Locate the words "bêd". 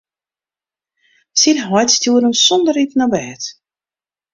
3.13-3.43